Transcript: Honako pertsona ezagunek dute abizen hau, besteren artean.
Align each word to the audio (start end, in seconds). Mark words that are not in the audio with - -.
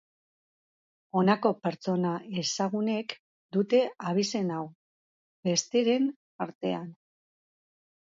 Honako 1.19 1.49
pertsona 1.65 2.13
ezagunek 2.41 3.13
dute 3.57 3.81
abizen 4.13 4.49
hau, 4.55 4.63
besteren 5.49 6.09
artean. 6.47 6.89